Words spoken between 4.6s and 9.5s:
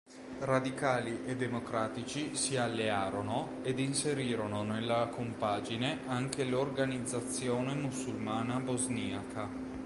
nella compagine anche l'Organizzazione Musulmana bosniaca.